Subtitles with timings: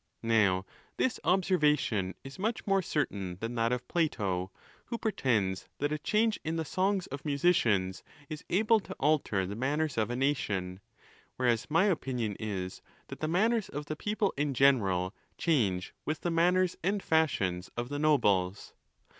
[0.23, 0.65] Now,
[0.97, 4.49] this observation is much more certain than that of Plato,
[4.85, 9.55] who pretends that a change in the songs of musicians is able to alter the
[9.55, 10.79] manners of a nation;
[11.35, 16.31] whereas my opinion is, that the manners of the people in general change with the
[16.31, 18.73] manners and fashions of the nobles.